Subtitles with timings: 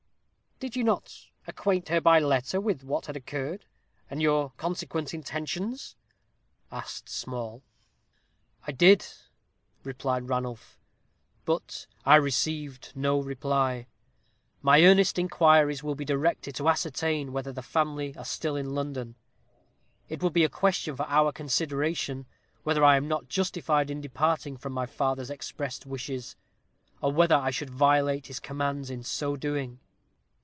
[0.63, 1.11] "Did you not
[1.47, 3.65] acquaint her by letter with what had occurred,
[4.11, 5.95] and your consequent intentions?"
[6.71, 7.63] asked Small.
[8.67, 9.03] "I did,"
[9.83, 10.77] replied Ranulph;
[11.45, 13.87] "but I received no reply.
[14.61, 19.15] My earliest inquiries will be directed to ascertain whether the family are still in London.
[20.09, 22.27] It will be a question for our consideration,
[22.61, 26.35] whether I am not justified in departing from my father's expressed wishes,
[27.01, 29.79] or whether I should violate his commands in so doing."